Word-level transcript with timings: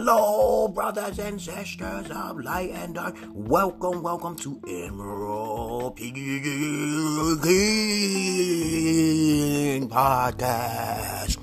Hello, 0.00 0.68
brothers 0.68 1.18
and 1.18 1.42
sisters 1.42 2.08
of 2.12 2.38
light 2.38 2.70
and 2.70 2.94
dark. 2.94 3.16
Welcome, 3.34 4.00
welcome 4.00 4.36
to 4.36 4.62
Emerald 4.68 5.96
King 5.96 6.14
Podcast. 9.90 11.38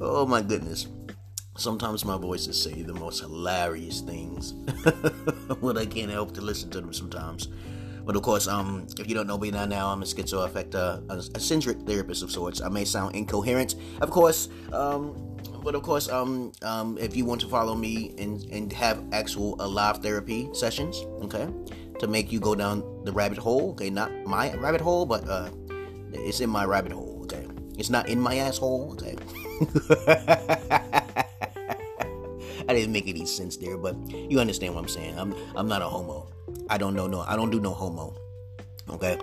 oh 0.00 0.24
my 0.24 0.40
goodness. 0.40 0.86
Sometimes 1.56 2.04
my 2.04 2.16
voices 2.16 2.62
say 2.62 2.82
the 2.82 2.94
most 2.94 3.18
hilarious 3.22 4.02
things, 4.02 4.52
but 5.60 5.76
I 5.76 5.84
can't 5.84 6.12
help 6.12 6.32
to 6.34 6.40
listen 6.40 6.70
to 6.70 6.80
them 6.80 6.92
sometimes. 6.92 7.48
But 8.04 8.16
of 8.16 8.22
course, 8.22 8.46
um, 8.46 8.86
if 8.98 9.08
you 9.08 9.14
don't 9.14 9.26
know 9.26 9.38
me 9.38 9.50
now, 9.50 9.64
now 9.64 9.88
I'm 9.88 10.02
a 10.02 10.04
schizoaffective, 10.04 11.10
a 11.10 11.16
eccentric 11.34 11.80
therapist 11.82 12.22
of 12.22 12.30
sorts. 12.30 12.60
I 12.60 12.68
may 12.68 12.84
sound 12.84 13.16
incoherent, 13.16 13.76
of 14.00 14.10
course, 14.10 14.48
um, 14.72 15.34
but 15.62 15.74
of 15.74 15.82
course, 15.82 16.08
um, 16.10 16.52
um, 16.62 16.98
if 16.98 17.16
you 17.16 17.24
want 17.24 17.40
to 17.40 17.48
follow 17.48 17.74
me 17.74 18.14
and, 18.18 18.44
and 18.52 18.70
have 18.72 19.02
actual 19.12 19.60
uh, 19.60 19.66
live 19.66 20.02
therapy 20.02 20.50
sessions, 20.52 21.02
okay, 21.22 21.48
to 21.98 22.06
make 22.06 22.30
you 22.30 22.40
go 22.40 22.54
down 22.54 22.84
the 23.04 23.12
rabbit 23.12 23.38
hole, 23.38 23.70
okay, 23.70 23.88
not 23.88 24.12
my 24.26 24.54
rabbit 24.56 24.82
hole, 24.82 25.06
but 25.06 25.26
uh, 25.26 25.48
it's 26.12 26.40
in 26.40 26.50
my 26.50 26.66
rabbit 26.66 26.92
hole, 26.92 27.22
okay, 27.24 27.46
it's 27.78 27.88
not 27.88 28.08
in 28.10 28.20
my 28.20 28.36
asshole, 28.36 28.92
okay. 28.92 29.16
I 32.66 32.72
didn't 32.72 32.92
make 32.92 33.08
any 33.08 33.26
sense 33.26 33.56
there, 33.56 33.76
but 33.76 33.94
you 34.10 34.40
understand 34.40 34.74
what 34.74 34.80
I'm 34.82 34.88
saying. 34.88 35.18
I'm 35.18 35.34
I'm 35.54 35.68
not 35.68 35.82
a 35.82 35.86
homo. 35.86 36.33
I 36.68 36.78
don't 36.78 36.94
know 36.94 37.06
no. 37.06 37.20
I 37.20 37.36
don't 37.36 37.50
do 37.50 37.60
no 37.60 37.72
homo. 37.72 38.16
Okay, 38.90 39.18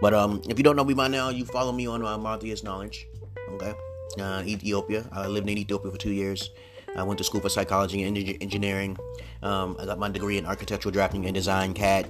but 0.00 0.12
um, 0.12 0.42
if 0.48 0.58
you 0.58 0.64
don't 0.64 0.76
know 0.76 0.84
me 0.84 0.94
by 0.94 1.08
now, 1.08 1.30
you 1.30 1.44
follow 1.44 1.72
me 1.72 1.86
on 1.86 2.04
uh, 2.04 2.18
Marthia's 2.18 2.62
Knowledge. 2.62 3.08
Okay, 3.52 3.74
uh, 4.20 4.42
Ethiopia. 4.44 5.04
I 5.12 5.26
lived 5.26 5.48
in 5.48 5.58
Ethiopia 5.58 5.90
for 5.90 5.98
two 5.98 6.12
years. 6.12 6.50
I 6.96 7.02
went 7.02 7.18
to 7.18 7.24
school 7.24 7.40
for 7.40 7.48
psychology 7.48 8.02
and 8.04 8.16
engineering. 8.40 8.96
Um, 9.42 9.76
I 9.78 9.84
got 9.84 9.98
my 9.98 10.08
degree 10.08 10.38
in 10.38 10.46
architectural 10.46 10.92
drafting 10.92 11.26
and 11.26 11.34
design, 11.34 11.74
CAD, 11.74 12.08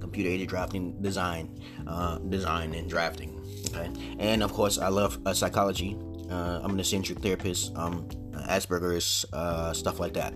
computer 0.00 0.28
aided 0.28 0.48
drafting, 0.48 1.00
design, 1.00 1.58
uh, 1.86 2.18
design 2.18 2.74
and 2.74 2.88
drafting. 2.88 3.40
Okay, 3.68 3.90
and 4.18 4.42
of 4.42 4.52
course, 4.52 4.78
I 4.78 4.88
love 4.88 5.18
uh, 5.24 5.32
psychology. 5.32 5.96
Uh, 6.30 6.60
I'm 6.62 6.72
an 6.72 6.80
eccentric 6.80 7.20
therapist. 7.20 7.76
Um, 7.76 8.08
Asperger's, 8.48 9.24
uh, 9.32 9.72
stuff 9.72 10.00
like 10.00 10.14
that. 10.14 10.34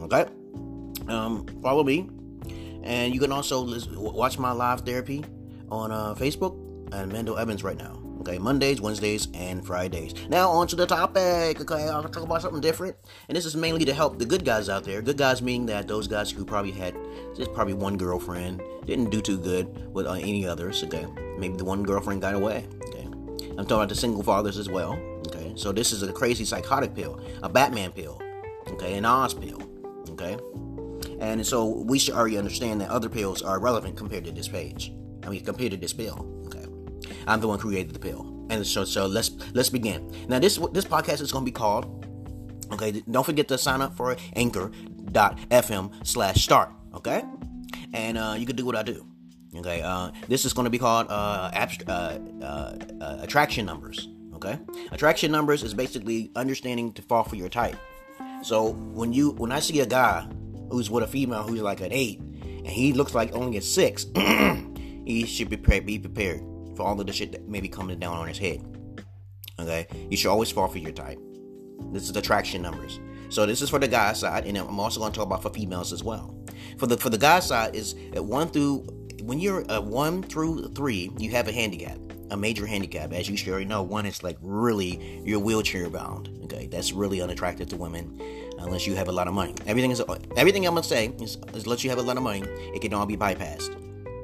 Okay, 0.00 0.26
um, 1.08 1.46
follow 1.62 1.82
me, 1.84 2.08
and 2.88 3.14
you 3.14 3.20
can 3.20 3.30
also 3.30 3.68
watch 3.94 4.38
my 4.38 4.50
live 4.50 4.80
therapy 4.80 5.22
on 5.70 5.92
uh, 5.92 6.14
Facebook 6.14 6.56
and 6.92 7.12
Mendel 7.12 7.36
Evans 7.36 7.62
right 7.62 7.76
now. 7.76 8.02
Okay, 8.20 8.38
Mondays, 8.38 8.80
Wednesdays, 8.80 9.28
and 9.34 9.64
Fridays. 9.64 10.12
Now 10.28 10.50
on 10.50 10.66
to 10.68 10.76
the 10.76 10.86
topic. 10.86 11.60
Okay, 11.60 11.88
I'll 11.88 12.02
talk 12.02 12.24
about 12.24 12.42
something 12.42 12.60
different, 12.60 12.96
and 13.28 13.36
this 13.36 13.44
is 13.44 13.54
mainly 13.54 13.84
to 13.84 13.92
help 13.92 14.18
the 14.18 14.24
good 14.24 14.44
guys 14.44 14.68
out 14.68 14.84
there. 14.84 15.02
Good 15.02 15.18
guys 15.18 15.40
meaning 15.40 15.66
that 15.66 15.86
those 15.86 16.08
guys 16.08 16.30
who 16.30 16.44
probably 16.44 16.72
had 16.72 16.96
just 17.36 17.52
probably 17.52 17.74
one 17.74 17.96
girlfriend, 17.96 18.62
didn't 18.86 19.10
do 19.10 19.20
too 19.20 19.38
good 19.38 19.92
with 19.94 20.06
uh, 20.06 20.12
any 20.12 20.46
others. 20.46 20.82
Okay, 20.82 21.06
maybe 21.38 21.56
the 21.56 21.64
one 21.64 21.82
girlfriend 21.82 22.22
got 22.22 22.34
away. 22.34 22.66
Okay, 22.88 23.04
I'm 23.04 23.66
talking 23.66 23.76
about 23.76 23.90
the 23.90 23.94
single 23.94 24.22
fathers 24.22 24.56
as 24.56 24.68
well. 24.70 24.98
Okay, 25.28 25.52
so 25.56 25.72
this 25.72 25.92
is 25.92 26.02
a 26.02 26.12
crazy 26.12 26.46
psychotic 26.46 26.94
pill, 26.94 27.20
a 27.42 27.48
Batman 27.50 27.92
pill, 27.92 28.20
okay, 28.66 28.96
an 28.96 29.04
Oz 29.04 29.34
pill, 29.34 29.62
okay, 30.10 30.38
and 31.20 31.46
so 31.46 31.66
we 31.66 31.98
should 31.98 32.14
already 32.14 32.38
understand 32.38 32.80
that 32.80 32.90
other 32.90 33.08
pills 33.08 33.42
are 33.42 33.58
relevant 33.58 33.96
compared 33.96 34.24
to 34.24 34.32
this 34.32 34.48
page. 34.48 34.92
I 35.24 35.30
mean, 35.30 35.44
compared 35.44 35.72
to 35.72 35.76
this 35.76 35.92
pill. 35.92 36.26
Okay, 36.46 36.64
I'm 37.26 37.40
the 37.40 37.48
one 37.48 37.58
who 37.58 37.68
created 37.68 37.94
the 37.94 37.98
pill, 37.98 38.46
and 38.50 38.66
so 38.66 38.84
so 38.84 39.06
let's 39.06 39.30
let's 39.54 39.68
begin. 39.68 40.10
Now 40.28 40.38
this 40.38 40.56
this 40.72 40.84
podcast 40.84 41.20
is 41.20 41.32
going 41.32 41.44
to 41.44 41.50
be 41.50 41.54
called. 41.54 42.06
Okay, 42.72 43.02
don't 43.10 43.24
forget 43.24 43.48
to 43.48 43.58
sign 43.58 43.80
up 43.80 43.96
for 43.96 44.16
Anchor.fm 44.36 46.06
slash 46.06 46.44
start. 46.44 46.70
Okay, 46.94 47.22
and 47.92 48.18
uh, 48.18 48.34
you 48.38 48.46
can 48.46 48.56
do 48.56 48.64
what 48.64 48.76
I 48.76 48.82
do. 48.82 49.06
Okay, 49.56 49.82
uh, 49.82 50.10
this 50.28 50.44
is 50.44 50.52
going 50.52 50.64
to 50.64 50.70
be 50.70 50.78
called 50.78 51.06
uh, 51.08 51.50
abst- 51.52 51.88
uh, 51.88 52.18
uh, 52.44 52.76
uh, 53.04 53.18
attraction 53.22 53.66
numbers. 53.66 54.08
Okay, 54.34 54.58
attraction 54.92 55.32
numbers 55.32 55.62
is 55.62 55.74
basically 55.74 56.30
understanding 56.36 56.92
to 56.92 57.02
fall 57.02 57.24
for 57.24 57.36
your 57.36 57.48
type. 57.48 57.76
So 58.42 58.70
when 58.92 59.12
you 59.12 59.30
when 59.32 59.50
I 59.50 59.58
see 59.60 59.80
a 59.80 59.86
guy 59.86 60.28
who's 60.70 60.90
with 60.90 61.04
a 61.04 61.06
female 61.06 61.42
who's 61.42 61.60
like 61.60 61.80
an 61.80 61.92
eight 61.92 62.20
and 62.20 62.66
he 62.66 62.92
looks 62.92 63.14
like 63.14 63.34
only 63.34 63.56
a 63.56 63.62
six, 63.62 64.06
he 64.14 65.24
should 65.26 65.48
be 65.48 65.56
prepared, 65.56 65.86
be 65.86 65.98
prepared 65.98 66.40
for 66.76 66.82
all 66.86 67.00
of 67.00 67.06
the 67.06 67.12
shit 67.12 67.32
that 67.32 67.48
may 67.48 67.60
be 67.60 67.68
coming 67.68 67.98
down 67.98 68.16
on 68.16 68.28
his 68.28 68.38
head. 68.38 68.62
Okay, 69.58 69.86
you 70.10 70.16
should 70.16 70.30
always 70.30 70.50
fall 70.50 70.68
for 70.68 70.78
your 70.78 70.92
type. 70.92 71.18
This 71.92 72.08
is 72.08 72.16
attraction 72.16 72.62
numbers. 72.62 73.00
So 73.28 73.44
this 73.44 73.60
is 73.60 73.70
for 73.70 73.78
the 73.78 73.88
guy 73.88 74.12
side, 74.12 74.46
and 74.46 74.56
I'm 74.56 74.78
also 74.78 75.00
going 75.00 75.12
to 75.12 75.16
talk 75.16 75.26
about 75.26 75.42
for 75.42 75.50
females 75.50 75.92
as 75.92 76.02
well. 76.02 76.34
For 76.78 76.86
the 76.86 76.96
for 76.96 77.10
the 77.10 77.18
guy 77.18 77.40
side 77.40 77.74
is 77.74 77.94
at 78.14 78.24
one 78.24 78.48
through 78.48 78.86
when 79.28 79.38
you're 79.38 79.62
a 79.68 79.78
one 79.78 80.22
through 80.22 80.68
three, 80.68 81.10
you 81.18 81.30
have 81.32 81.48
a 81.48 81.52
handicap 81.52 81.98
a 82.30 82.36
major 82.36 82.66
handicap. 82.66 83.12
As 83.12 83.28
you 83.28 83.36
should 83.36 83.48
already 83.48 83.64
know, 83.64 83.82
one 83.82 84.04
is 84.04 84.22
like 84.22 84.36
really 84.42 85.20
you're 85.24 85.38
wheelchair 85.38 85.88
bound. 85.88 86.28
Okay, 86.44 86.66
that's 86.66 86.92
really 86.92 87.20
unattractive 87.20 87.68
to 87.68 87.76
women 87.76 88.20
unless 88.58 88.86
you 88.86 88.94
have 88.96 89.08
a 89.08 89.12
lot 89.12 89.28
of 89.28 89.34
money. 89.34 89.54
Everything 89.66 89.90
is 89.90 90.02
everything 90.36 90.66
I'm 90.66 90.74
gonna 90.74 90.82
say 90.82 91.06
is, 91.20 91.38
is 91.54 91.64
unless 91.64 91.84
you 91.84 91.90
have 91.90 91.98
a 91.98 92.02
lot 92.02 92.16
of 92.16 92.22
money, 92.22 92.42
it 92.74 92.80
can 92.80 92.92
all 92.92 93.06
be 93.06 93.16
bypassed. 93.16 93.76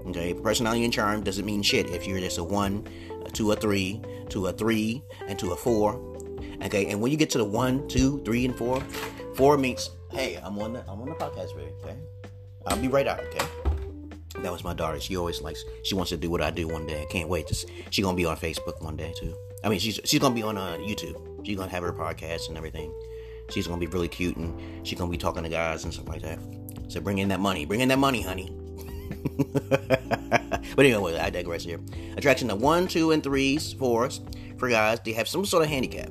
Okay, 0.08 0.34
personality 0.34 0.84
and 0.84 0.92
charm 0.92 1.22
doesn't 1.22 1.46
mean 1.46 1.62
shit 1.62 1.88
if 1.90 2.06
you're 2.06 2.20
just 2.20 2.38
a 2.38 2.44
one, 2.44 2.86
a 3.24 3.30
two, 3.30 3.52
a 3.52 3.56
three, 3.56 4.02
to 4.28 4.46
a 4.48 4.52
three, 4.52 5.02
and 5.26 5.38
to 5.38 5.52
a 5.52 5.56
four. 5.56 5.94
Okay, 6.64 6.90
and 6.90 7.00
when 7.00 7.10
you 7.10 7.16
get 7.16 7.30
to 7.30 7.38
the 7.38 7.44
one, 7.44 7.88
two, 7.88 8.22
three, 8.24 8.44
and 8.44 8.54
four, 8.54 8.82
four 9.34 9.56
means 9.56 9.90
hey, 10.12 10.38
I'm 10.42 10.58
on 10.58 10.74
the 10.74 10.80
I'm 10.80 11.00
on 11.00 11.08
the 11.08 11.14
podcast, 11.14 11.56
baby. 11.56 11.72
Okay, 11.82 11.96
I'll 12.66 12.78
be 12.78 12.88
right 12.88 13.06
out. 13.06 13.20
Okay. 13.20 13.63
That 14.44 14.52
was 14.52 14.62
my 14.62 14.74
daughter. 14.74 15.00
She 15.00 15.16
always 15.16 15.40
likes. 15.40 15.64
She 15.84 15.94
wants 15.94 16.10
to 16.10 16.18
do 16.18 16.28
what 16.28 16.42
I 16.42 16.50
do 16.50 16.68
one 16.68 16.86
day. 16.86 17.00
I 17.00 17.06
can't 17.06 17.30
wait 17.30 17.46
to. 17.46 17.54
She 17.88 18.02
gonna 18.02 18.14
be 18.14 18.26
on 18.26 18.36
Facebook 18.36 18.82
one 18.82 18.94
day 18.94 19.14
too. 19.16 19.34
I 19.64 19.70
mean, 19.70 19.78
she's 19.78 19.98
she's 20.04 20.20
gonna 20.20 20.34
be 20.34 20.42
on 20.42 20.58
uh, 20.58 20.76
YouTube. 20.76 21.46
She's 21.46 21.56
gonna 21.56 21.70
have 21.70 21.82
her 21.82 21.94
podcast 21.94 22.48
and 22.48 22.58
everything. 22.58 22.92
She's 23.48 23.66
gonna 23.66 23.80
be 23.80 23.86
really 23.86 24.06
cute 24.06 24.36
and 24.36 24.86
she's 24.86 24.98
gonna 24.98 25.10
be 25.10 25.16
talking 25.16 25.44
to 25.44 25.48
guys 25.48 25.84
and 25.84 25.94
stuff 25.94 26.08
like 26.08 26.20
that. 26.20 26.38
So 26.88 27.00
bring 27.00 27.18
in 27.18 27.28
that 27.28 27.40
money. 27.40 27.64
Bring 27.64 27.80
in 27.80 27.88
that 27.88 27.98
money, 27.98 28.20
honey. 28.20 28.54
but 29.70 30.84
anyway, 30.84 31.18
I 31.18 31.30
digress 31.30 31.64
here. 31.64 31.80
Attraction 32.18 32.50
of 32.50 32.60
one, 32.60 32.86
two, 32.86 33.12
and 33.12 33.22
threes, 33.22 33.72
fours 33.72 34.20
for 34.58 34.68
guys. 34.68 35.00
They 35.06 35.12
have 35.12 35.26
some 35.26 35.46
sort 35.46 35.62
of 35.62 35.70
handicap, 35.70 36.10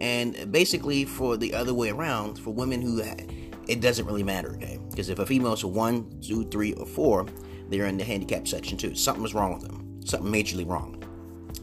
and 0.00 0.50
basically 0.50 1.04
for 1.04 1.36
the 1.36 1.52
other 1.52 1.74
way 1.74 1.90
around, 1.90 2.38
for 2.38 2.54
women 2.54 2.80
who 2.80 3.02
it 3.70 3.80
doesn't 3.80 4.06
really 4.06 4.24
matter, 4.24 4.54
okay? 4.54 4.80
Because 4.90 5.10
if 5.10 5.18
a 5.20 5.26
female's 5.26 5.62
a 5.62 5.68
one, 5.68 6.10
two, 6.20 6.44
three, 6.46 6.72
or 6.72 6.86
four, 6.86 7.26
they're 7.70 7.86
in 7.86 7.96
the 7.96 8.04
handicap 8.04 8.46
section 8.46 8.76
too. 8.76 8.94
Something's 8.94 9.34
wrong 9.34 9.54
with 9.54 9.62
them. 9.62 10.00
Something 10.04 10.32
majorly 10.32 10.68
wrong. 10.68 11.02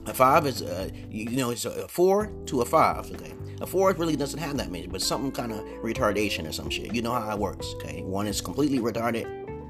A 0.06 0.14
five 0.14 0.46
is, 0.48 0.62
uh, 0.62 0.90
you 1.10 1.30
know, 1.32 1.50
it's 1.50 1.66
a 1.66 1.88
four 1.88 2.32
to 2.46 2.62
a 2.62 2.66
five, 2.66 3.12
okay? 3.12 3.34
A 3.60 3.68
four 3.68 3.92
really 3.94 4.16
doesn't 4.16 4.40
have 4.40 4.56
that 4.58 4.72
many, 4.72 4.88
but 4.88 5.02
something 5.02 5.32
kind 5.32 5.52
of 5.52 5.60
retardation 5.84 6.48
or 6.48 6.52
some 6.54 6.70
shit. 6.70 6.94
You 6.96 7.02
know 7.02 7.12
how 7.12 7.34
it 7.34 7.40
works, 7.40 7.74
okay? 7.76 8.04
One 8.04 8.26
is 8.28 8.40
completely 8.40 8.80
retarded. 8.80 9.26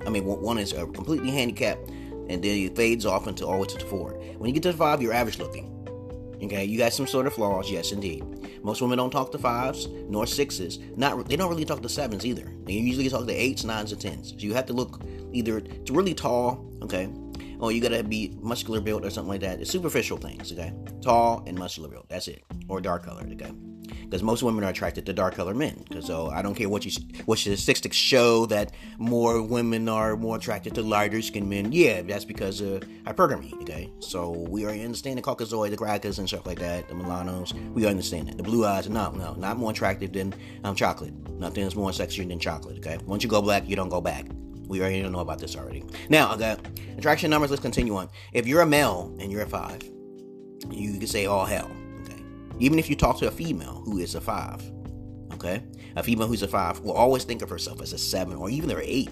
I 0.05 0.09
mean, 0.09 0.25
one 0.25 0.57
is 0.59 0.73
uh, 0.73 0.85
completely 0.85 1.31
handicapped, 1.31 1.89
and 1.89 2.43
then 2.43 2.43
it 2.43 2.75
fades 2.75 3.05
off 3.05 3.27
into 3.27 3.47
always 3.47 3.73
to 3.73 3.79
the 3.79 3.85
four. 3.85 4.11
When 4.37 4.47
you 4.47 4.53
get 4.53 4.63
to 4.63 4.71
the 4.71 4.77
five, 4.77 5.01
you're 5.01 5.13
average 5.13 5.39
looking. 5.39 5.73
Okay, 6.41 6.65
you 6.65 6.77
got 6.77 6.93
some 6.93 7.07
sort 7.07 7.25
of 7.25 7.33
flaws, 7.33 7.71
yes, 7.71 7.91
indeed. 7.91 8.23
Most 8.63 8.81
women 8.81 8.97
don't 8.97 9.09
talk 9.09 9.31
to 9.31 9.37
fives 9.37 9.87
nor 10.07 10.27
sixes. 10.27 10.79
Not 10.95 11.27
they 11.27 11.35
don't 11.35 11.49
really 11.49 11.65
talk 11.65 11.81
to 11.81 11.89
sevens 11.89 12.25
either. 12.25 12.51
They 12.65 12.73
usually 12.73 13.09
talk 13.09 13.25
to 13.25 13.33
eights, 13.33 13.63
nines, 13.63 13.91
and 13.91 13.99
tens. 13.99 14.29
So 14.29 14.37
you 14.37 14.53
have 14.53 14.67
to 14.67 14.73
look 14.73 15.01
either 15.33 15.57
it's 15.57 15.89
really 15.89 16.13
tall, 16.13 16.65
okay, 16.83 17.09
or 17.59 17.71
you 17.71 17.81
gotta 17.81 18.03
be 18.03 18.37
muscular 18.41 18.79
built 18.81 19.03
or 19.03 19.09
something 19.09 19.29
like 19.29 19.41
that. 19.41 19.59
It's 19.59 19.71
superficial 19.71 20.17
things, 20.17 20.51
okay, 20.51 20.73
tall 21.01 21.43
and 21.47 21.57
muscular 21.57 21.89
built. 21.89 22.07
That's 22.09 22.27
it, 22.27 22.43
or 22.67 22.81
dark 22.81 23.05
colored, 23.05 23.31
okay 23.33 23.51
because 23.87 24.23
most 24.23 24.43
women 24.43 24.63
are 24.63 24.69
attracted 24.69 25.05
to 25.05 25.13
dark 25.13 25.35
colored 25.35 25.55
men. 25.57 25.83
Because 25.87 26.09
I 26.09 26.41
don't 26.41 26.55
care 26.55 26.69
what 26.69 26.85
you 26.85 26.91
what 27.25 27.39
statistics 27.39 27.97
show 27.97 28.45
that 28.47 28.71
more 28.97 29.41
women 29.41 29.89
are 29.89 30.15
more 30.15 30.35
attracted 30.35 30.75
to 30.75 30.81
lighter 30.81 31.21
skinned 31.21 31.49
men. 31.49 31.71
Yeah, 31.71 32.01
that's 32.01 32.25
because 32.25 32.61
of 32.61 32.81
hypergamy. 33.03 33.53
Okay, 33.61 33.89
so 33.99 34.31
we 34.31 34.65
already 34.65 34.83
understand 34.83 35.17
the 35.17 35.21
Caucasoid, 35.21 35.71
the 35.71 35.77
crackers, 35.77 36.19
and 36.19 36.27
stuff 36.27 36.45
like 36.45 36.59
that. 36.59 36.87
The 36.87 36.95
Milanos, 36.95 37.53
we 37.73 37.85
understand 37.85 38.27
that. 38.27 38.37
The 38.37 38.43
blue 38.43 38.65
eyes, 38.65 38.89
no, 38.89 39.11
no, 39.11 39.33
not 39.33 39.57
more 39.57 39.71
attractive 39.71 40.13
than 40.13 40.33
um, 40.63 40.75
chocolate. 40.75 41.13
Nothing 41.31 41.63
is 41.65 41.75
more 41.75 41.91
sexier 41.91 42.27
than 42.27 42.39
chocolate. 42.39 42.77
Okay, 42.77 42.97
once 43.05 43.23
you 43.23 43.29
go 43.29 43.41
black, 43.41 43.67
you 43.67 43.75
don't 43.75 43.89
go 43.89 44.01
back. 44.01 44.25
We 44.67 44.81
already 44.81 45.01
know 45.01 45.19
about 45.19 45.39
this 45.39 45.55
already. 45.55 45.83
Now, 46.09 46.33
okay, 46.33 46.57
attraction 46.97 47.29
numbers. 47.29 47.49
Let's 47.49 47.61
continue 47.61 47.95
on. 47.95 48.09
If 48.33 48.47
you're 48.47 48.61
a 48.61 48.65
male 48.65 49.15
and 49.19 49.31
you're 49.31 49.43
a 49.43 49.47
five, 49.47 49.81
you 50.69 50.97
can 50.97 51.07
say 51.07 51.25
all 51.25 51.45
hell. 51.45 51.71
Even 52.59 52.79
if 52.79 52.89
you 52.89 52.95
talk 52.95 53.19
to 53.19 53.27
a 53.27 53.31
female 53.31 53.81
who 53.85 53.99
is 53.99 54.15
a 54.15 54.21
five, 54.21 54.61
okay? 55.33 55.61
A 55.95 56.03
female 56.03 56.27
who's 56.27 56.43
a 56.43 56.47
five 56.47 56.79
will 56.79 56.93
always 56.93 57.23
think 57.23 57.41
of 57.41 57.49
herself 57.49 57.81
as 57.81 57.93
a 57.93 57.97
seven 57.97 58.35
or 58.35 58.49
even 58.49 58.69
an 58.71 58.79
eight. 58.81 59.09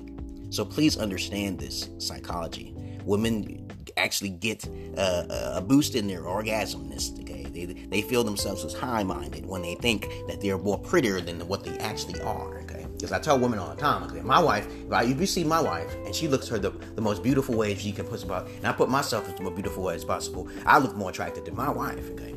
So 0.50 0.66
please 0.66 0.98
understand 0.98 1.60
this 1.60 1.90
psychology. 1.98 2.74
Women 3.04 3.70
actually 3.98 4.32
get 4.32 4.68
uh, 4.98 5.54
a 5.54 5.62
boost 5.62 5.96
in 5.96 6.08
their 6.08 6.24
orgasmness. 6.24 7.20
Okay, 7.22 7.44
they, 7.44 7.66
they 7.66 8.02
feel 8.02 8.24
themselves 8.24 8.66
as 8.66 8.74
high-minded 8.74 9.46
when 9.46 9.62
they 9.62 9.76
think 9.76 10.10
that 10.28 10.42
they're 10.42 10.58
more 10.58 10.80
prettier 10.80 11.22
than 11.22 11.40
what 11.48 11.64
they 11.64 11.78
actually 11.78 12.20
are. 12.22 12.60
Okay, 12.62 12.86
because 12.94 13.12
I 13.12 13.20
tell 13.20 13.38
women 13.38 13.60
all 13.60 13.70
the 13.70 13.80
time, 13.80 14.04
okay, 14.04 14.22
my 14.22 14.40
wife, 14.40 14.68
if, 14.88 14.92
I, 14.92 15.04
if 15.04 15.20
you 15.20 15.28
see 15.28 15.44
my 15.44 15.62
wife 15.62 15.94
and 16.06 16.16
she 16.16 16.28
looks 16.28 16.48
her 16.48 16.58
the, 16.58 16.72
the 16.96 17.02
most 17.02 17.22
beautiful 17.22 17.56
way 17.56 17.76
she 17.76 17.92
can 17.92 18.06
put 18.06 18.24
about, 18.24 18.48
and 18.48 18.66
I 18.66 18.72
put 18.72 18.90
myself 18.90 19.30
as 19.30 19.36
the 19.36 19.44
most 19.44 19.56
beautiful 19.56 19.84
way 19.84 19.96
as 19.96 20.04
possible, 20.04 20.50
I 20.66 20.80
look 20.80 20.96
more 20.96 21.12
attractive 21.12 21.46
than 21.46 21.56
my 21.56 21.70
wife. 21.70 22.10
Okay, 22.12 22.36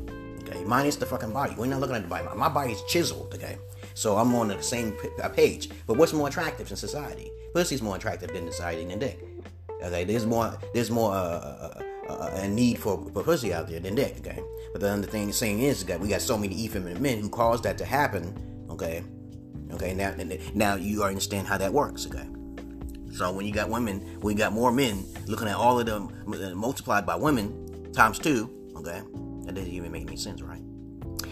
okay, 0.58 0.68
mine 0.68 0.86
is 0.86 0.96
the 0.96 1.06
fucking 1.06 1.32
body. 1.32 1.54
We're 1.56 1.66
not 1.66 1.80
looking 1.80 1.96
at 1.96 2.02
the 2.02 2.08
body. 2.08 2.26
My 2.36 2.48
body's 2.48 2.82
chiseled. 2.82 3.32
Okay. 3.34 3.58
So 3.94 4.16
I'm 4.16 4.34
on 4.34 4.48
the 4.48 4.62
same 4.62 4.92
page. 5.34 5.70
But 5.86 5.96
what's 5.96 6.12
more 6.12 6.28
attractive 6.28 6.70
in 6.70 6.76
society? 6.76 7.32
Pussy's 7.52 7.82
more 7.82 7.96
attractive 7.96 8.32
than 8.32 8.46
society 8.50 8.84
than 8.84 8.98
dick. 8.98 9.18
Okay, 9.82 10.04
there's 10.04 10.26
more 10.26 10.56
there's 10.74 10.90
more 10.90 11.12
uh, 11.12 11.16
uh, 11.16 11.82
uh, 12.08 12.12
uh, 12.12 12.30
a 12.34 12.48
need 12.48 12.78
for, 12.78 13.08
for 13.12 13.22
pussy 13.22 13.52
out 13.52 13.68
there 13.68 13.80
than 13.80 13.94
dick. 13.94 14.16
Okay, 14.18 14.40
but 14.72 14.80
the 14.80 14.88
other 14.88 15.02
thing 15.02 15.32
saying 15.32 15.60
is 15.60 15.84
that 15.84 15.98
we 15.98 16.08
got 16.08 16.20
so 16.20 16.36
many 16.36 16.64
effeminate 16.64 17.00
men 17.00 17.20
who 17.20 17.28
caused 17.28 17.64
that 17.64 17.78
to 17.78 17.84
happen. 17.84 18.66
Okay, 18.70 19.02
okay 19.72 19.94
now 19.94 20.14
now 20.54 20.74
you 20.74 21.02
understand 21.02 21.46
how 21.46 21.58
that 21.58 21.72
works. 21.72 22.06
Okay. 22.06 22.28
So 23.12 23.32
when 23.32 23.46
you 23.46 23.52
got 23.52 23.68
women, 23.68 24.20
we 24.20 24.34
got 24.34 24.52
more 24.52 24.70
men 24.70 25.04
looking 25.26 25.48
at 25.48 25.56
all 25.56 25.80
of 25.80 25.86
them 25.86 26.12
multiplied 26.54 27.04
by 27.04 27.16
women 27.16 27.90
times 27.92 28.20
two, 28.20 28.48
okay, 28.76 29.02
that 29.48 29.54
doesn't 29.54 29.72
even 29.72 29.90
make 29.90 30.06
any 30.06 30.16
sense, 30.16 30.42
right? 30.42 30.60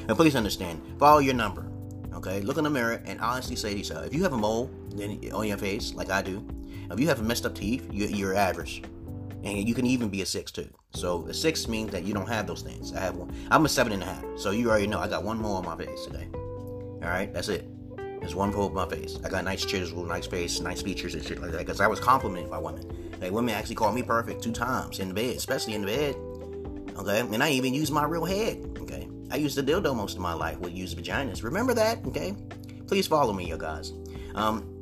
And 0.09 0.17
please 0.17 0.35
understand, 0.35 0.81
follow 0.99 1.19
your 1.19 1.35
number. 1.35 1.71
Okay, 2.15 2.41
look 2.41 2.57
in 2.57 2.65
the 2.65 2.71
mirror 2.71 3.03
and 3.05 3.21
honestly 3.21 3.57
say 3.57 3.73
to 3.73 3.79
yourself: 3.79 4.07
if 4.07 4.15
you 4.15 4.23
have 4.23 4.33
a 4.33 4.39
mole 4.39 4.71
on 5.35 5.47
your 5.47 5.59
face, 5.59 5.93
like 5.93 6.11
I 6.11 6.23
do, 6.23 6.47
if 6.91 6.99
you 6.99 7.07
have 7.09 7.23
messed 7.23 7.45
up 7.45 7.55
teeth, 7.55 7.87
you're 7.93 8.35
average, 8.35 8.83
and 9.45 9.69
you 9.69 9.75
can 9.75 9.87
even 9.87 10.09
be 10.09 10.23
a 10.23 10.27
six 10.27 10.51
too. 10.51 10.69
So 10.95 11.27
a 11.27 11.35
six 11.35 11.69
means 11.69 11.91
that 11.91 12.05
you 12.05 12.15
don't 12.15 12.29
have 12.29 12.47
those 12.47 12.63
things. 12.63 12.95
I 12.95 13.01
have 13.01 13.17
one. 13.17 13.35
I'm 13.51 13.67
a 13.67 13.69
seven 13.69 13.93
and 13.93 14.03
a 14.03 14.07
half. 14.07 14.25
So 14.37 14.51
you 14.51 14.71
already 14.71 14.87
know 14.87 14.99
I 14.99 15.09
got 15.09 15.25
one 15.25 15.39
mole 15.39 15.57
on 15.57 15.67
my 15.67 15.77
face 15.77 16.07
today. 16.07 16.27
All 16.33 17.13
right, 17.13 17.33
that's 17.35 17.49
it. 17.49 17.69
There's 18.21 18.35
one 18.35 18.51
mole 18.51 18.69
on 18.69 18.75
my 18.75 18.89
face. 18.89 19.19
I 19.23 19.29
got 19.29 19.45
nice 19.45 19.67
chisel, 19.67 20.03
nice 20.05 20.27
face, 20.27 20.59
nice 20.61 20.81
features 20.81 21.15
and 21.15 21.23
shit 21.23 21.39
like 21.39 21.51
that. 21.51 21.59
Because 21.59 21.83
I 21.83 21.87
was 21.87 22.01
complimented 22.01 22.51
by 22.51 22.59
women. 22.59 23.13
Like 23.21 23.31
women 23.31 23.55
actually 23.55 23.75
called 23.75 23.95
me 23.95 24.03
perfect 24.03 24.43
two 24.43 24.53
times 24.53 25.01
in 25.01 25.09
the 25.09 25.15
bed, 25.15 25.37
especially 25.37 25.75
in 25.75 25.83
the 25.83 25.89
bed. 25.89 26.17
Okay, 26.99 27.21
and 27.21 27.43
I 27.43 27.51
even 27.51 27.75
use 27.75 27.91
my 27.91 28.05
real 28.05 28.25
head. 28.25 28.77
Okay, 28.81 29.09
I 29.31 29.37
used 29.37 29.59
a 29.59 29.63
dildo 29.63 29.95
most 29.95 30.15
of 30.15 30.21
my 30.21 30.33
life. 30.33 30.59
We 30.59 30.71
use 30.73 30.95
vaginas. 30.95 31.43
Remember 31.43 31.75
that? 31.75 32.05
Okay, 32.07 32.35
please 32.87 33.07
follow 33.07 33.33
me, 33.33 33.47
you 33.47 33.57
guys. 33.57 33.93
Um, 34.35 34.73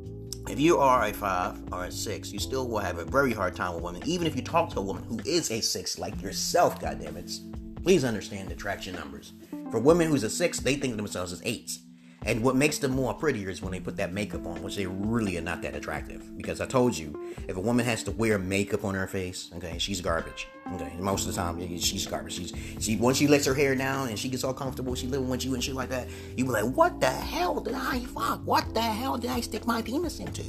if 0.49 0.61
you 0.61 0.79
are 0.79 1.07
a 1.07 1.13
five 1.13 1.57
or 1.73 1.87
a 1.87 1.91
six, 1.91 2.31
you 2.33 2.39
still 2.39 2.69
will 2.69 2.79
have 2.79 2.99
a 2.99 3.05
very 3.05 3.33
hard 3.33 3.57
time 3.57 3.75
with 3.75 3.83
women, 3.83 4.03
even 4.05 4.27
if 4.27 4.37
you 4.37 4.43
talk 4.43 4.71
to 4.71 4.79
a 4.79 4.83
woman 4.83 5.03
who 5.05 5.19
is 5.25 5.51
a 5.51 5.61
six, 5.61 5.99
like 5.99 6.21
yourself, 6.21 6.81
goddammit. 6.81 7.83
Please 7.83 8.05
understand 8.05 8.49
the 8.49 8.55
traction 8.55 8.95
numbers. 8.95 9.33
For 9.71 9.79
women 9.79 10.09
who's 10.09 10.23
a 10.23 10.31
six, 10.31 10.61
they 10.61 10.77
think 10.77 10.93
of 10.93 10.97
themselves 10.99 11.33
as 11.33 11.43
eights. 11.45 11.81
And 12.27 12.43
what 12.43 12.57
makes 12.57 12.79
them 12.79 12.93
more 12.93 13.13
prettier 13.13 13.51
is 13.51 13.61
when 13.61 13.73
they 13.73 13.81
put 13.81 13.97
that 13.97 14.13
makeup 14.13 14.47
on, 14.47 14.63
which 14.63 14.77
they 14.77 14.87
really 14.87 15.37
are 15.37 15.43
not 15.43 15.61
that 15.63 15.75
attractive. 15.75 16.37
Because 16.37 16.61
I 16.61 16.67
told 16.67 16.97
you, 16.97 17.35
if 17.49 17.57
a 17.57 17.61
woman 17.61 17.85
has 17.85 18.03
to 18.05 18.13
wear 18.13 18.39
makeup 18.39 18.85
on 18.85 18.95
her 18.95 19.07
face, 19.07 19.51
okay, 19.57 19.77
she's 19.79 20.01
garbage. 20.01 20.49
Okay, 20.73 20.93
most 20.99 21.29
of 21.29 21.35
the 21.35 21.41
time 21.41 21.59
she's 21.79 22.07
garbage. 22.07 22.33
She's 22.33 22.53
she 22.81 22.97
once 22.97 23.19
she 23.19 23.27
lets 23.27 23.45
her 23.45 23.55
hair 23.55 23.75
down 23.75 24.09
and 24.09 24.19
she 24.19 24.31
gets 24.31 24.43
all 24.43 24.55
comfortable, 24.55 24.95
she 24.95 25.07
living 25.07 25.29
with 25.29 25.45
you 25.45 25.55
and 25.55 25.63
shit 25.63 25.75
like 25.75 25.91
that. 25.91 26.09
You 26.37 26.45
be 26.45 26.51
like, 26.51 26.65
what 26.65 27.01
the 27.01 27.11
hell 27.11 27.61
did 27.61 27.75
I 27.75 28.01
fuck? 28.01 28.41
What 28.47 28.73
the 28.73 28.81
hell 28.81 29.19
did 29.19 29.31
I 29.31 29.41
stick 29.41 29.67
my 29.67 29.83
penis 29.83 30.21
into? 30.21 30.43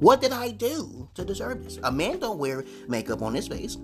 What 0.00 0.20
did 0.20 0.32
I 0.32 0.50
do 0.50 1.08
to 1.14 1.24
deserve 1.24 1.64
this? 1.64 1.78
A 1.84 1.92
man 1.92 2.18
don't 2.18 2.38
wear 2.38 2.64
makeup 2.88 3.22
on 3.22 3.32
his 3.34 3.48
face, 3.48 3.76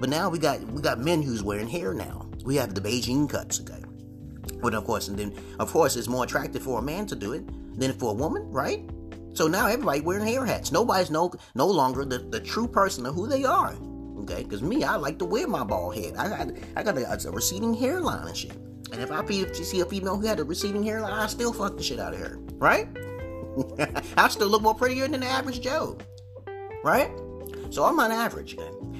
but 0.00 0.08
now 0.08 0.30
we 0.30 0.38
got 0.38 0.60
we 0.72 0.80
got 0.80 0.98
men 0.98 1.22
who's 1.22 1.42
wearing 1.42 1.68
hair 1.68 1.92
now. 1.92 2.26
We 2.42 2.56
have 2.56 2.74
the 2.74 2.80
Beijing 2.80 3.28
cuts, 3.28 3.60
okay. 3.60 3.84
But 4.60 4.74
of 4.74 4.84
course, 4.84 5.08
and 5.08 5.18
then 5.18 5.34
of 5.58 5.70
course, 5.70 5.96
it's 5.96 6.08
more 6.08 6.24
attractive 6.24 6.62
for 6.62 6.78
a 6.78 6.82
man 6.82 7.06
to 7.06 7.16
do 7.16 7.32
it 7.32 7.44
than 7.78 7.92
for 7.92 8.10
a 8.10 8.14
woman, 8.14 8.50
right? 8.50 8.88
So 9.32 9.46
now 9.46 9.66
everybody 9.66 10.00
wearing 10.00 10.26
hair 10.26 10.44
hats. 10.44 10.72
Nobody's 10.72 11.10
no 11.10 11.32
no 11.54 11.66
longer 11.66 12.04
the, 12.04 12.18
the 12.18 12.40
true 12.40 12.66
person 12.66 13.06
of 13.06 13.14
who 13.14 13.26
they 13.26 13.44
are. 13.44 13.74
Okay, 14.20 14.42
because 14.42 14.62
me, 14.62 14.84
I 14.84 14.96
like 14.96 15.18
to 15.20 15.24
wear 15.24 15.46
my 15.46 15.64
bald 15.64 15.96
head. 15.96 16.16
I 16.16 16.28
got 16.28 16.50
I 16.76 16.82
got 16.82 16.98
a, 16.98 17.28
a 17.28 17.32
receding 17.32 17.74
hairline 17.74 18.26
and 18.26 18.36
shit. 18.36 18.56
And 18.92 19.00
if 19.00 19.12
I 19.12 19.24
see 19.26 19.80
a 19.80 19.84
female 19.84 20.16
who 20.16 20.26
had 20.26 20.40
a 20.40 20.44
receding 20.44 20.82
hairline, 20.82 21.12
I 21.12 21.26
still 21.28 21.52
fuck 21.52 21.76
the 21.76 21.82
shit 21.82 22.00
out 22.00 22.12
of 22.12 22.20
her, 22.20 22.38
right? 22.54 22.88
I 24.16 24.28
still 24.28 24.48
look 24.48 24.62
more 24.62 24.74
prettier 24.74 25.06
than 25.06 25.20
the 25.20 25.26
average 25.26 25.60
Joe, 25.60 25.96
right? 26.82 27.10
So 27.70 27.84
I'm 27.84 28.00
on 28.00 28.10
average? 28.10 28.56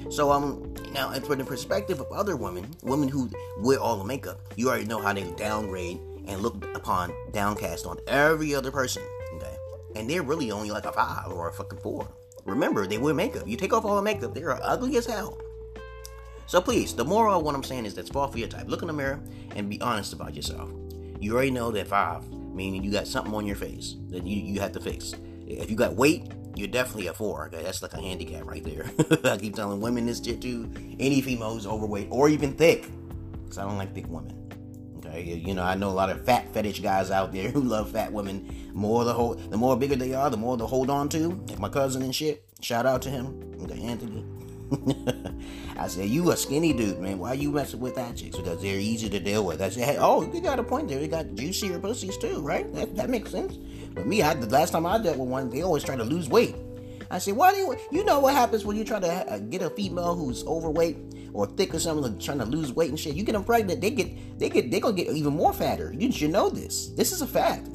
So 0.09 0.31
um, 0.31 0.70
now, 0.91 1.11
and 1.11 1.25
from 1.25 1.39
the 1.39 1.45
perspective 1.45 1.99
of 1.99 2.11
other 2.11 2.35
women, 2.35 2.69
women 2.83 3.07
who 3.07 3.29
wear 3.59 3.79
all 3.79 3.97
the 3.97 4.03
makeup, 4.03 4.39
you 4.55 4.69
already 4.69 4.85
know 4.85 5.01
how 5.01 5.13
they 5.13 5.23
downgrade 5.31 5.97
and 6.27 6.41
look 6.41 6.63
upon, 6.75 7.13
downcast 7.31 7.85
on 7.85 7.97
every 8.07 8.53
other 8.53 8.71
person. 8.71 9.03
Okay, 9.35 9.55
and 9.95 10.09
they're 10.09 10.23
really 10.23 10.51
only 10.51 10.71
like 10.71 10.85
a 10.85 10.91
five 10.91 11.31
or 11.31 11.49
a 11.49 11.53
fucking 11.53 11.79
four. 11.79 12.07
Remember, 12.45 12.87
they 12.87 12.97
wear 12.97 13.13
makeup. 13.13 13.47
You 13.47 13.57
take 13.57 13.73
off 13.73 13.85
all 13.85 13.95
the 13.95 14.01
makeup, 14.01 14.33
they're 14.33 14.51
ugly 14.63 14.97
as 14.97 15.05
hell. 15.05 15.37
So 16.47 16.59
please, 16.59 16.93
the 16.93 17.05
moral 17.05 17.39
of 17.39 17.45
what 17.45 17.55
I'm 17.55 17.63
saying 17.63 17.85
is 17.85 17.93
that's 17.93 18.09
fall 18.09 18.27
for 18.27 18.37
your 18.37 18.49
type. 18.49 18.67
Look 18.67 18.81
in 18.81 18.87
the 18.87 18.93
mirror 18.93 19.21
and 19.55 19.69
be 19.69 19.79
honest 19.79 20.11
about 20.11 20.35
yourself. 20.35 20.69
You 21.19 21.33
already 21.33 21.51
know 21.51 21.71
that 21.71 21.87
five, 21.87 22.29
meaning 22.31 22.83
you 22.83 22.91
got 22.91 23.07
something 23.07 23.33
on 23.33 23.45
your 23.45 23.55
face 23.55 23.95
that 24.09 24.25
you, 24.25 24.41
you 24.41 24.59
have 24.59 24.73
to 24.73 24.81
fix. 24.81 25.13
If 25.47 25.69
you 25.69 25.77
got 25.77 25.95
weight, 25.95 26.31
you're 26.55 26.67
definitely 26.67 27.07
a 27.07 27.13
four. 27.13 27.47
Okay, 27.47 27.63
that's 27.63 27.81
like 27.81 27.93
a 27.93 28.01
handicap 28.01 28.45
right 28.45 28.63
there. 28.63 28.91
I 29.31 29.37
keep 29.37 29.55
telling 29.55 29.81
women 29.81 30.05
this 30.05 30.23
shit 30.23 30.41
too. 30.41 30.71
Any 30.99 31.21
female 31.21 31.59
overweight 31.65 32.07
or 32.11 32.29
even 32.29 32.53
thick, 32.53 32.87
because 33.43 33.57
I 33.57 33.63
don't 33.63 33.77
like 33.77 33.93
thick 33.93 34.07
women. 34.07 34.37
Okay, 34.97 35.23
you 35.23 35.53
know 35.53 35.63
I 35.63 35.75
know 35.75 35.89
a 35.89 35.91
lot 35.91 36.09
of 36.09 36.25
fat 36.25 36.53
fetish 36.53 36.79
guys 36.79 37.11
out 37.11 37.31
there 37.31 37.49
who 37.51 37.61
love 37.61 37.91
fat 37.91 38.11
women. 38.11 38.71
More 38.73 39.03
the 39.03 39.13
whole, 39.13 39.35
the 39.35 39.57
more 39.57 39.77
bigger 39.77 39.95
they 39.95 40.13
are, 40.13 40.29
the 40.29 40.37
more 40.37 40.57
to 40.57 40.65
hold 40.65 40.89
on 40.89 41.09
to. 41.09 41.29
Like 41.47 41.59
my 41.59 41.69
cousin 41.69 42.01
and 42.01 42.15
shit. 42.15 42.45
Shout 42.61 42.85
out 42.85 43.01
to 43.03 43.09
him. 43.09 43.51
Anthony. 43.81 44.25
I 45.81 45.87
said, 45.87 46.09
you 46.09 46.29
a 46.29 46.37
skinny 46.37 46.73
dude, 46.73 46.99
man. 46.99 47.17
Why 47.17 47.33
you 47.33 47.51
messing 47.51 47.79
with 47.79 47.95
that 47.95 48.15
chicks? 48.15 48.37
Because 48.37 48.61
they're 48.61 48.79
easy 48.79 49.09
to 49.09 49.19
deal 49.19 49.43
with. 49.43 49.63
I 49.63 49.69
said, 49.69 49.83
hey, 49.83 49.97
oh, 49.99 50.21
you 50.31 50.39
got 50.39 50.59
a 50.59 50.63
point 50.63 50.87
there. 50.87 50.99
They 50.99 51.07
got 51.07 51.33
juicier 51.33 51.79
pussies 51.79 52.17
too, 52.17 52.39
right? 52.39 52.71
That, 52.75 52.95
that 52.97 53.09
makes 53.09 53.31
sense. 53.31 53.57
But 53.95 54.05
me, 54.05 54.21
I, 54.21 54.35
the 54.35 54.45
last 54.45 54.73
time 54.73 54.85
I 54.85 54.99
dealt 54.99 55.17
with 55.17 55.27
one, 55.27 55.49
they 55.49 55.63
always 55.63 55.83
try 55.83 55.95
to 55.95 56.03
lose 56.03 56.29
weight. 56.29 56.55
I 57.09 57.17
said, 57.17 57.35
why 57.35 57.51
do 57.51 57.57
you, 57.57 57.75
you 57.91 58.05
know 58.05 58.19
what 58.19 58.35
happens 58.35 58.63
when 58.63 58.77
you 58.77 58.83
try 58.83 58.99
to 58.99 59.07
uh, 59.07 59.39
get 59.39 59.63
a 59.63 59.71
female 59.71 60.13
who's 60.13 60.45
overweight 60.45 60.97
or 61.33 61.47
thick 61.47 61.73
or 61.73 61.79
something, 61.79 62.11
like 62.11 62.21
trying 62.21 62.37
to 62.37 62.45
lose 62.45 62.71
weight 62.73 62.89
and 62.89 62.99
shit? 62.99 63.15
You 63.15 63.23
get 63.23 63.33
them 63.33 63.43
pregnant, 63.43 63.81
they 63.81 63.89
get, 63.89 64.37
they 64.37 64.49
get, 64.49 64.69
they 64.69 64.79
gonna 64.79 64.95
get 64.95 65.07
even 65.07 65.33
more 65.33 65.51
fatter. 65.51 65.95
You 65.97 66.11
should 66.11 66.29
know 66.29 66.51
this. 66.51 66.89
This 66.89 67.11
is 67.11 67.23
a 67.23 67.27
fact. 67.27 67.67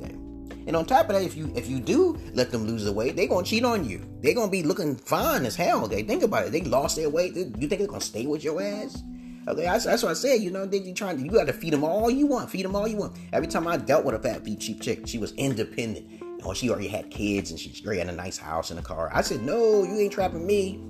And 0.67 0.75
on 0.75 0.85
top 0.85 1.09
of 1.09 1.15
that, 1.15 1.23
if 1.23 1.37
you 1.37 1.53
if 1.55 1.69
you 1.69 1.79
do 1.79 2.19
let 2.35 2.51
them 2.51 2.67
lose 2.67 2.85
the 2.85 2.93
weight, 2.93 3.17
they're 3.17 3.29
gonna 3.29 3.47
cheat 3.47 3.65
on 3.65 3.89
you. 3.89 4.05
They're 4.21 4.35
gonna 4.35 4.51
be 4.51 4.63
looking 4.63 4.97
fine 4.97 5.47
as 5.47 5.55
hell. 5.55 5.85
Okay, 5.85 6.03
think 6.03 6.23
about 6.23 6.47
it. 6.47 6.53
They 6.53 6.63
lost 6.63 6.97
their 6.97 7.09
weight. 7.09 7.37
You 7.37 7.69
think 7.69 7.79
they're 7.79 7.87
gonna 7.87 8.01
stay 8.01 8.27
with 8.27 8.43
your 8.43 8.61
ass? 8.61 9.03
Okay, 9.49 9.63
that's, 9.63 9.85
that's 9.85 10.03
what 10.03 10.11
I 10.11 10.15
said. 10.15 10.41
You 10.41 10.51
know, 10.51 10.67
they 10.67 10.79
you 10.79 10.93
trying 10.93 11.19
to 11.19 11.25
you 11.25 11.31
got 11.31 11.47
to 11.47 11.53
feed 11.53 11.73
them 11.73 11.85
all 11.85 12.11
you 12.11 12.27
want. 12.27 12.51
Feed 12.51 12.65
them 12.65 12.75
all 12.75 12.89
you 12.89 12.97
want. 12.97 13.17
Every 13.33 13.47
time 13.47 13.69
I 13.69 13.77
dealt 13.77 14.05
with 14.05 14.17
a 14.17 14.19
fat, 14.19 14.45
feet 14.45 14.59
cheap 14.59 14.81
chick, 14.81 15.07
she 15.07 15.19
was 15.19 15.33
independent. 15.33 16.23
Or 16.45 16.55
she 16.55 16.69
already 16.69 16.89
had 16.89 17.11
kids 17.11 17.51
and 17.51 17.59
she 17.59 17.73
already 17.85 18.01
had 18.01 18.09
a 18.09 18.13
nice 18.13 18.37
house 18.37 18.71
and 18.71 18.79
a 18.79 18.83
car. 18.83 19.11
I 19.13 19.21
said, 19.21 19.43
no, 19.43 19.85
you 19.85 19.99
ain't 19.99 20.13
trapping 20.13 20.47
me. 20.47 20.81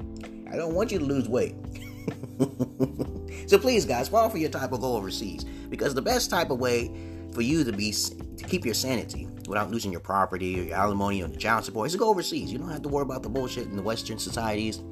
I 0.51 0.57
don't 0.57 0.75
want 0.75 0.91
you 0.91 0.99
to 0.99 1.05
lose 1.05 1.29
weight. 1.29 1.55
so 3.47 3.59
please, 3.59 3.85
guys, 3.85 4.09
fall 4.09 4.29
for 4.29 4.39
your 4.39 4.51
type 4.51 4.73
of 4.73 4.81
go 4.81 4.97
overseas 4.97 5.45
because 5.71 5.95
the 5.95 6.03
best 6.03 6.31
type 6.31 6.51
of 6.51 6.59
way 6.59 6.91
for 7.33 7.43
you 7.43 7.65
to 7.65 7.73
be 7.73 7.93
to 7.93 8.45
keep 8.45 8.65
your 8.65 8.75
sanity 8.75 9.29
without 9.49 9.71
losing 9.71 9.93
your 9.93 10.01
property 10.01 10.61
or 10.61 10.63
your 10.65 10.77
alimony 10.77 11.23
or 11.23 11.29
child 11.29 11.65
support 11.65 11.91
to 11.91 11.99
go 11.99 12.09
overseas. 12.09 12.53
You 12.53 12.59
don't 12.59 12.71
have 12.71 12.83
to 12.83 12.89
worry 12.89 13.03
about 13.03 13.23
the 13.23 13.29
bullshit 13.29 13.67
in 13.67 13.77
the 13.77 13.83
Western 13.83 14.19
societies. 14.19 14.83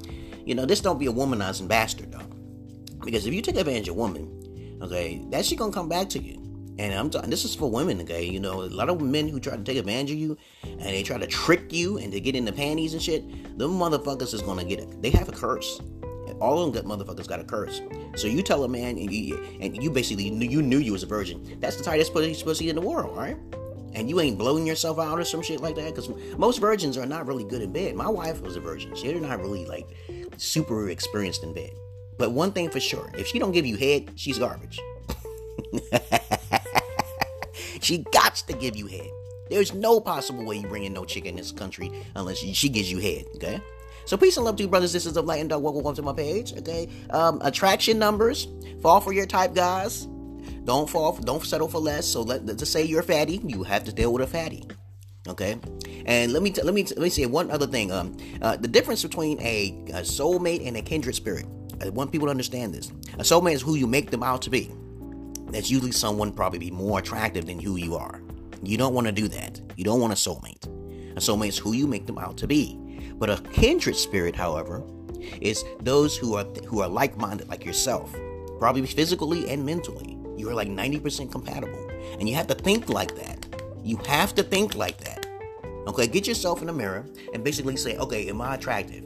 You 0.45 0.55
know, 0.55 0.65
this 0.65 0.81
don't 0.81 0.99
be 0.99 1.07
a 1.07 1.11
womanizing 1.11 1.67
bastard 1.67 2.11
though, 2.11 2.27
because 3.03 3.25
if 3.25 3.33
you 3.33 3.41
take 3.41 3.57
advantage 3.57 3.87
of 3.87 3.95
a 3.95 3.97
woman, 3.97 4.79
okay, 4.81 5.21
that 5.29 5.45
shit 5.45 5.57
gonna 5.57 5.71
come 5.71 5.89
back 5.89 6.09
to 6.09 6.19
you. 6.19 6.41
And 6.77 6.93
I'm 6.93 7.09
talking, 7.09 7.29
this 7.29 7.45
is 7.45 7.55
for 7.55 7.71
women, 7.71 8.01
okay? 8.01 8.23
You 8.25 8.41
know, 8.41 8.63
a 8.63 8.67
lot 8.67 8.89
of 8.89 8.99
men 8.99 9.29
who 9.29 9.39
try 9.39 9.55
to 9.55 9.63
take 9.63 9.77
advantage 9.77 10.11
of 10.11 10.17
you 10.17 10.37
and 10.63 10.81
they 10.81 11.03
try 11.03 11.17
to 11.17 11.25
trick 11.25 11.71
you 11.71 11.97
and 11.97 12.11
to 12.11 12.19
get 12.19 12.35
in 12.35 12.43
the 12.43 12.51
panties 12.51 12.93
and 12.93 13.01
shit, 13.01 13.27
them 13.57 13.71
motherfuckers 13.79 14.33
is 14.33 14.41
gonna 14.41 14.65
get 14.65 14.79
it. 14.79 15.01
They 15.01 15.09
have 15.11 15.29
a 15.29 15.31
curse. 15.31 15.81
All 16.41 16.61
of 16.67 16.73
them 16.73 16.85
motherfuckers 16.85 17.29
got 17.29 17.39
a 17.39 17.45
curse. 17.45 17.81
So 18.17 18.27
you 18.27 18.43
tell 18.43 18.65
a 18.65 18.67
man 18.67 18.97
and 18.97 19.09
you, 19.09 19.41
and 19.61 19.81
you 19.81 19.89
basically 19.89 20.25
you 20.25 20.61
knew 20.61 20.79
you 20.79 20.91
was 20.91 21.03
a 21.03 21.05
virgin. 21.05 21.57
That's 21.61 21.77
the 21.77 21.83
tightest 21.83 22.11
pussy, 22.11 22.43
pussy 22.43 22.69
in 22.69 22.75
the 22.75 22.81
world, 22.81 23.15
right? 23.15 23.37
And 23.95 24.09
you 24.09 24.19
ain't 24.19 24.37
blowing 24.37 24.67
yourself 24.67 24.99
out 24.99 25.17
or 25.17 25.23
some 25.23 25.41
shit 25.41 25.61
like 25.61 25.75
that. 25.75 25.95
Because 25.95 26.09
most 26.37 26.59
virgins 26.59 26.97
are 26.97 27.05
not 27.05 27.25
really 27.25 27.45
good 27.45 27.61
in 27.61 27.71
bed. 27.71 27.95
My 27.95 28.09
wife 28.09 28.41
was 28.41 28.57
a 28.57 28.59
virgin. 28.59 28.93
She's 28.93 29.19
not 29.21 29.39
really 29.39 29.65
like 29.65 29.87
super 30.37 30.89
experienced 30.89 31.43
in 31.43 31.53
bed. 31.53 31.71
But 32.17 32.31
one 32.31 32.51
thing 32.51 32.69
for 32.69 32.79
sure, 32.79 33.09
if 33.17 33.27
she 33.27 33.39
don't 33.39 33.51
give 33.51 33.65
you 33.65 33.77
head, 33.77 34.11
she's 34.15 34.37
garbage. 34.37 34.79
she 37.81 37.99
got 38.11 38.35
to 38.35 38.53
give 38.53 38.75
you 38.75 38.87
head. 38.87 39.09
There's 39.49 39.73
no 39.73 39.99
possible 39.99 40.45
way 40.45 40.57
you 40.57 40.67
bring 40.67 40.83
in 40.83 40.93
no 40.93 41.05
chick 41.05 41.25
in 41.25 41.35
this 41.35 41.51
country 41.51 41.91
unless 42.15 42.37
she, 42.37 42.69
gives 42.69 42.91
you 42.91 42.99
head, 42.99 43.25
okay? 43.35 43.61
So 44.05 44.17
peace 44.17 44.37
and 44.37 44.45
love 44.45 44.55
to 44.57 44.63
you, 44.63 44.69
brothers, 44.69 44.91
sisters 44.91 45.17
of 45.17 45.25
light 45.25 45.39
and 45.39 45.49
dark. 45.49 45.61
Welcome 45.61 45.95
to 45.95 46.01
my 46.01 46.13
page. 46.13 46.53
Okay. 46.57 46.87
Um, 47.09 47.39
attraction 47.43 47.99
numbers. 47.99 48.47
Fall 48.81 49.01
for 49.01 49.13
your 49.13 49.25
type, 49.25 49.53
guys. 49.53 50.07
Don't 50.65 50.89
fall. 50.89 51.13
Don't 51.13 51.43
settle 51.43 51.67
for 51.67 51.79
less. 51.79 52.05
So 52.07 52.21
let 52.21 52.45
to 52.57 52.65
say 52.65 52.83
you're 52.83 53.03
fatty, 53.03 53.39
you 53.45 53.63
have 53.63 53.83
to 53.85 53.93
deal 53.93 54.11
with 54.11 54.23
a 54.23 54.27
fatty. 54.27 54.67
Okay. 55.27 55.57
And 56.05 56.33
let 56.33 56.43
me 56.43 56.51
t- 56.51 56.61
let 56.61 56.73
me 56.73 56.83
t- 56.83 56.95
let 56.95 57.03
me 57.03 57.09
say 57.09 57.25
one 57.25 57.49
other 57.49 57.67
thing. 57.67 57.91
Um, 57.91 58.17
uh, 58.41 58.57
the 58.57 58.67
difference 58.67 59.01
between 59.01 59.39
a, 59.41 59.69
a 59.89 60.01
soulmate 60.01 60.67
and 60.67 60.77
a 60.77 60.81
kindred 60.81 61.15
spirit. 61.15 61.45
I 61.81 61.89
want 61.89 62.11
people 62.11 62.27
to 62.27 62.31
understand 62.31 62.73
this. 62.73 62.91
A 63.15 63.23
soulmate 63.23 63.53
is 63.53 63.61
who 63.61 63.75
you 63.75 63.85
make 63.87 64.09
them 64.09 64.23
out 64.23 64.41
to 64.43 64.49
be. 64.49 64.71
That's 65.49 65.69
usually 65.69 65.91
someone 65.91 66.31
probably 66.31 66.59
be 66.59 66.71
more 66.71 66.99
attractive 66.99 67.45
than 67.45 67.59
who 67.59 67.75
you 67.75 67.95
are. 67.95 68.21
You 68.63 68.77
don't 68.77 68.93
want 68.93 69.07
to 69.07 69.13
do 69.13 69.27
that. 69.27 69.61
You 69.75 69.83
don't 69.83 69.99
want 69.99 70.13
a 70.13 70.15
soulmate. 70.15 70.65
A 71.17 71.19
soulmate 71.19 71.49
is 71.49 71.57
who 71.57 71.73
you 71.73 71.85
make 71.85 72.07
them 72.07 72.17
out 72.17 72.37
to 72.37 72.47
be. 72.47 72.79
But 73.15 73.29
a 73.29 73.41
kindred 73.51 73.95
spirit, 73.95 74.35
however, 74.35 74.83
is 75.41 75.63
those 75.81 76.17
who 76.17 76.35
are 76.35 76.45
who 76.65 76.81
are 76.81 76.87
like-minded 76.87 77.49
like 77.49 77.65
yourself, 77.65 78.15
probably 78.59 78.85
physically 78.85 79.49
and 79.49 79.65
mentally. 79.65 80.14
You're 80.37 80.53
like 80.53 80.67
90% 80.67 81.31
compatible. 81.31 81.89
And 82.19 82.27
you 82.27 82.35
have 82.35 82.47
to 82.47 82.55
think 82.55 82.89
like 82.89 83.15
that. 83.15 83.45
You 83.83 83.97
have 84.07 84.35
to 84.35 84.43
think 84.43 84.75
like 84.75 84.97
that. 84.99 85.25
Okay, 85.87 86.07
get 86.07 86.27
yourself 86.27 86.61
in 86.61 86.67
the 86.67 86.73
mirror 86.73 87.05
and 87.33 87.43
basically 87.43 87.77
say, 87.77 87.97
okay, 87.97 88.27
am 88.27 88.41
I 88.41 88.55
attractive? 88.55 89.03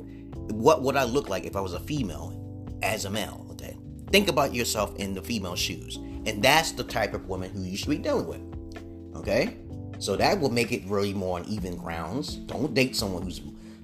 What 0.51 0.81
would 0.81 0.95
I 0.95 1.03
look 1.03 1.29
like 1.29 1.45
if 1.45 1.55
I 1.55 1.61
was 1.61 1.73
a 1.73 1.79
female 1.79 2.33
as 2.81 3.05
a 3.05 3.09
male? 3.09 3.45
Okay. 3.51 3.77
Think 4.11 4.29
about 4.29 4.53
yourself 4.53 4.95
in 4.95 5.13
the 5.13 5.21
female 5.21 5.55
shoes. 5.55 5.97
And 6.25 6.41
that's 6.41 6.71
the 6.71 6.83
type 6.83 7.13
of 7.13 7.27
woman 7.27 7.51
who 7.51 7.63
you 7.63 7.77
should 7.77 7.89
be 7.89 7.97
dealing 7.97 8.27
with. 8.27 9.15
Okay? 9.17 9.57
So 9.99 10.15
that 10.15 10.39
will 10.39 10.49
make 10.49 10.71
it 10.71 10.83
really 10.85 11.13
more 11.13 11.39
on 11.39 11.45
even 11.45 11.75
grounds. 11.75 12.35
Don't 12.35 12.73
date 12.73 12.95
someone 12.95 13.23
who's 13.23 13.41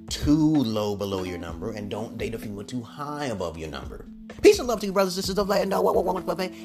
too 0.07 0.55
low 0.55 0.95
below 0.95 1.23
your 1.23 1.37
number, 1.37 1.71
and 1.71 1.89
don't 1.89 2.17
date 2.17 2.33
a 2.33 2.39
female 2.39 2.63
too 2.63 2.81
high 2.81 3.25
above 3.25 3.57
your 3.57 3.69
number. 3.69 4.05
Peace 4.41 4.59
and 4.59 4.67
love 4.67 4.79
to 4.81 4.85
you, 4.85 4.91
brothers 4.93 5.15
and 5.17 5.23
sisters 5.25 5.39
of 5.39 5.47
Latin, 5.47 5.71
and 5.71 5.73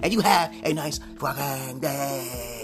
and 0.02 0.12
you 0.12 0.20
have 0.20 0.54
a 0.64 0.72
nice 0.72 1.00
fucking 1.18 1.80
day. 1.80 2.59